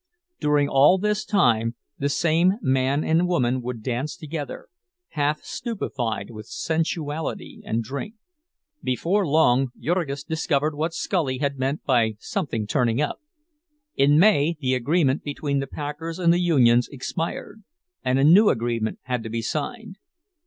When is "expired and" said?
16.91-18.17